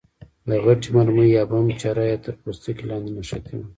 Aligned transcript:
د 0.47 0.49
غټې 0.65 0.89
مرمۍ 0.95 1.27
یا 1.37 1.43
بم 1.49 1.67
چره 1.81 2.03
یې 2.09 2.17
تر 2.23 2.33
پوستکي 2.41 2.83
لاندې 2.89 3.11
نښتې 3.17 3.55
وه. 3.57 3.67